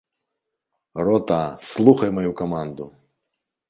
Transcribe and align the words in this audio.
Рота, 1.09 1.39
слухай 1.75 2.09
маю 2.19 2.33
каманду! 2.43 2.93